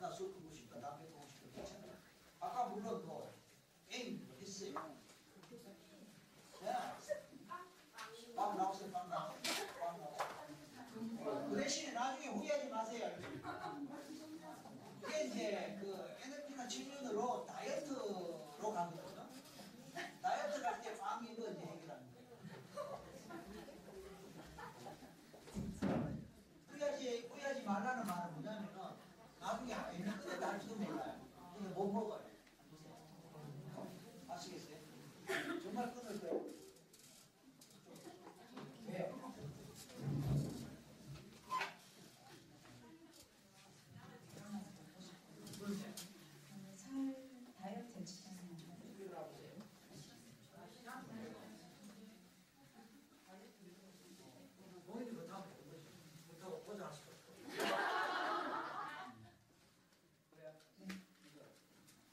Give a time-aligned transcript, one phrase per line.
[0.00, 0.33] Là do.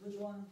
[0.04, 0.46] Which one?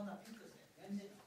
[0.00, 0.64] こんなピンクですね。
[0.80, 1.19] 全然。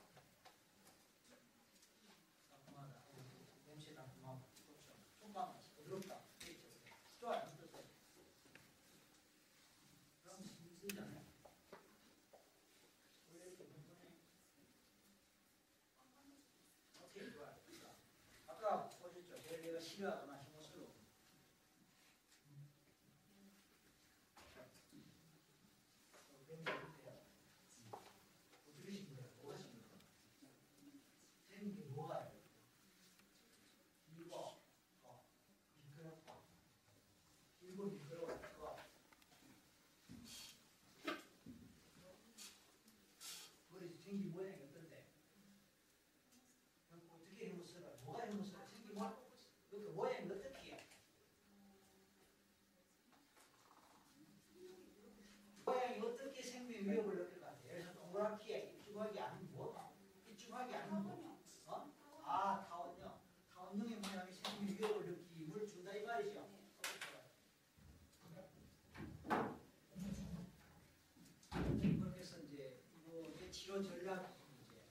[73.74, 74.86] 기초 전략 문제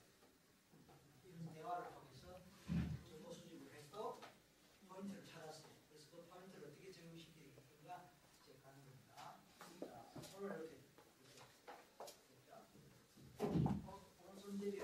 [1.23, 2.41] 이런 대화를 통해서
[3.07, 4.19] 정보 수집을 해서
[4.89, 5.71] 포인트를 찾았어요.
[5.87, 8.11] 그래서 그 포인트를 어떻게 적용시킬 건가
[8.43, 9.39] 이제 가는 겁니다.
[9.79, 10.99] 자, 오늘 이렇게 됐죠.
[13.87, 14.77] 어, 오늘 손잡이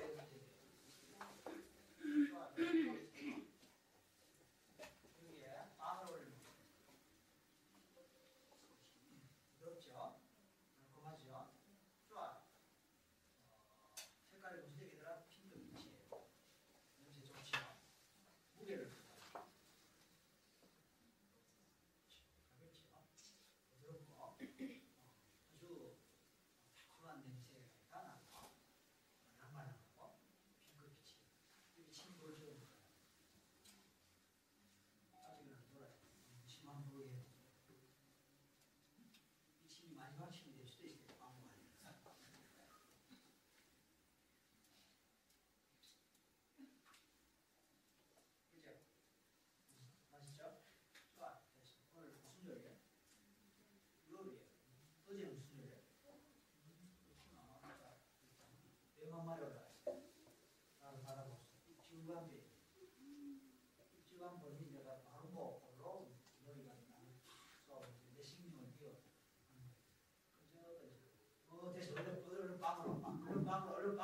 [59.20, 59.70] 하마려다
[60.82, 63.42] 나를 바라보소 이 중간에 이.
[64.08, 66.74] 중간 본인 내가 바르고 올라온 너희가
[67.68, 69.02] 나를 내 신경을 띄워
[70.40, 70.58] 그저
[71.50, 73.98] 뭐 어디서 얼른 빵으로 빵 얼른 빵으로 얼른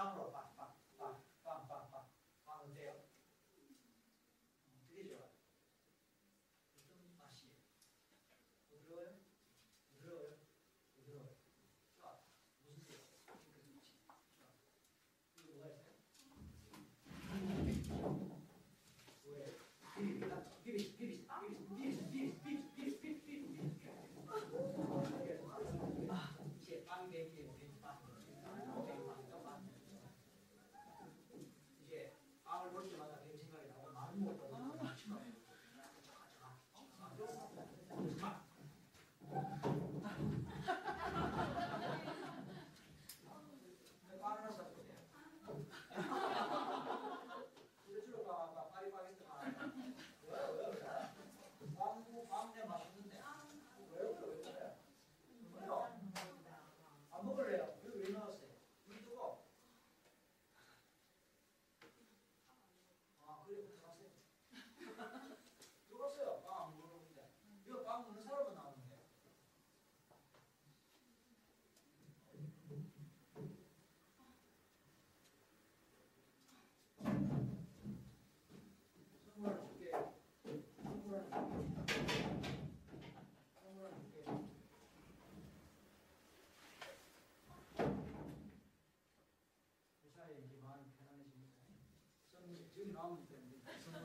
[93.05, 94.01] 나오면 되는데 선물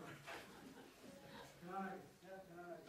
[1.63, 2.83] 편안하게 편안하게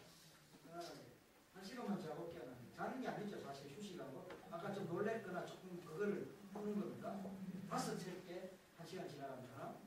[0.66, 1.06] 편안하게
[1.54, 2.72] 한 시간만 자볼게요 나는.
[2.76, 4.28] 자는 게 아니죠 사실 휴식하고.
[4.52, 7.22] 아까 좀 놀랬거나 조금 그거를 푸는 겁니다.
[7.70, 9.78] 다섯 셀게 한 시간 지나가면 하나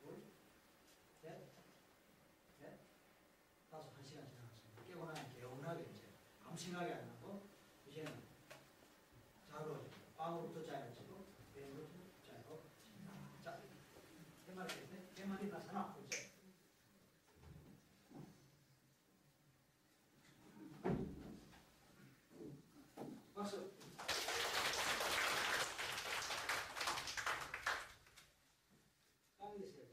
[0.00, 1.44] 둘셋넷
[3.70, 6.08] 다섯 한 시간 지나갔습니다 깨고 나면 개운하게 이제
[6.42, 7.42] 아무 생각이 안 나고
[7.86, 8.12] 이제는
[9.50, 9.84] 자로
[10.16, 12.62] 빵으로부터 짜야지고 배부터 짜고
[13.44, 13.60] 자
[14.46, 16.08] 개말이 됐네 개말이 나서나 보죠
[23.34, 23.70] 박수
[29.38, 29.86] 빵이 됐어요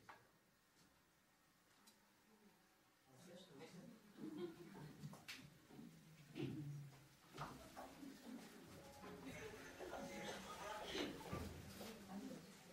[3.09, 3.75] 아, 됐어, 됐어.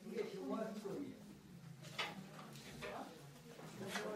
[0.06, 1.16] 이게 효과 효과이에요.
[3.80, 4.12] 효과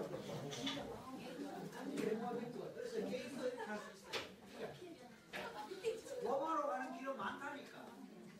[2.31, 2.73] 효과.
[2.75, 4.05] 그래서 게임도 이렇게 할 수
[5.91, 6.21] 있어요.
[6.23, 7.87] 로마로 가는 길은 많다니까.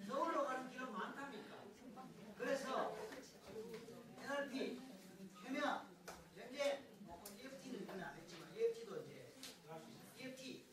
[0.09, 1.57] 서울로 가는 길은 많다니까.
[2.39, 2.97] 그래서
[4.23, 4.81] NLP,
[5.43, 5.87] 최면,
[6.37, 6.83] 현재
[7.39, 9.33] EFT는 이번에 안 했지만 EFT도 이제
[9.63, 10.07] 들어갈 수 있어요.
[10.19, 10.65] EFT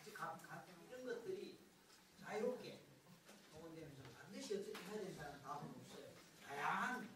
[0.00, 1.58] 아주 각, 각 이런 것들이
[2.24, 2.80] 자유롭게
[3.52, 6.06] 동원되면서 반드시 어떻게 해야 된다는 답은 없어요.
[6.46, 7.08] 다양한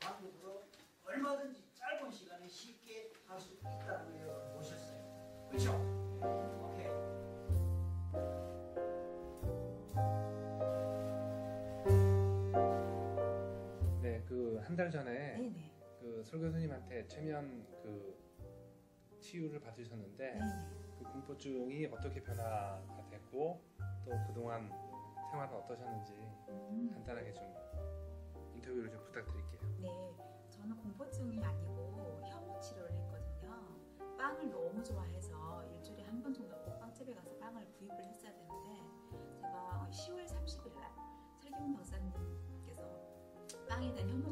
[0.00, 0.64] 방법으로
[1.04, 5.02] 얼마든지 짧은 시간에 쉽게 할 수 있다는 걸 보셨어요.
[5.52, 5.72] 그렇죠?
[6.64, 6.88] 오케이.
[14.02, 15.70] 네, 그 한 달 전에 네네.
[16.00, 18.18] 그 설교수님한테 최면 그
[19.20, 20.70] 치유를 받으셨는데 네네.
[20.98, 23.60] 그 공포증이 어떻게 변화가 됐고
[24.04, 24.68] 또 그동안
[25.30, 26.12] 생활은 어떠셨는지
[26.48, 27.44] 음, 간단하게 좀
[28.54, 29.60] 인터뷰를 좀 부탁드릴게요.
[29.80, 30.16] 네.
[30.50, 34.16] 저는 공포증이 아니고 혐오 치료를 했거든요.
[34.18, 35.21] 빵을 너무 좋아해서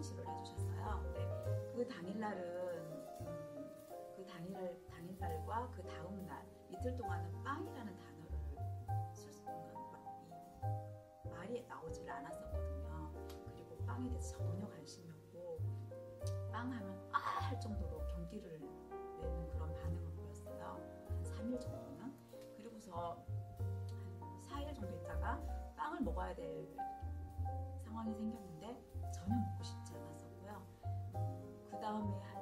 [0.00, 1.00] 치료를 해주셨어요.
[1.02, 2.40] 근데 그 당일날은
[3.20, 9.42] 음, 그 당일 당일날과 그 다음 날 이틀 동안은 빵이라는 단어를 쓸 수,
[11.24, 13.12] 이 말이 나오질 않았었거든요.
[13.54, 15.58] 그리고 빵에 대해서 전혀 관심이 없고
[16.52, 18.60] 빵 하면 아 할 정도로 경기를
[19.20, 20.78] 내는 그런 반응을 보였어요.
[21.08, 22.14] 한 3일 정도는.
[22.56, 23.18] 그리고서
[24.20, 25.40] 한 4일 정도 있다가
[25.76, 26.68] 빵을 먹어야 될
[27.82, 28.59] 상황이 생겼는데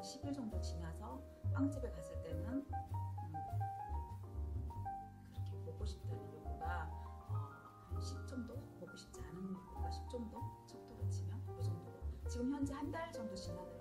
[0.08, 1.20] 10일 정도 지나서
[1.52, 2.64] 빵집에 갔을 때는 음,
[5.34, 6.88] 그렇게 먹고 싶다는 욕구가
[7.28, 8.54] 어, 한10 정도?
[8.80, 10.40] 먹고 싶지 않은 욕구가 10 정도?
[10.66, 11.98] 척도로 치면 그 정도로.
[12.28, 13.77] 지금 현재 한 달 정도 지났는데